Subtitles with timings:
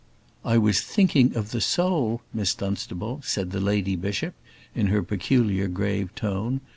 [0.43, 4.33] "I was thinking of the soul, Miss Dunstable," said the lady bishop,
[4.73, 6.59] in her peculiar, grave tone.